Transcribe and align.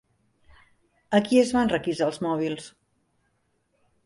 A 1.17 1.19
qui 1.27 1.39
es 1.41 1.51
van 1.57 1.71
requisar 1.75 2.09
els 2.09 2.19
mòbils? 2.29 2.71